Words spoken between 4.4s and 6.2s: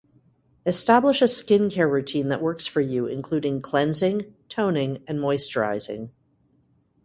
toning, and moisturizing.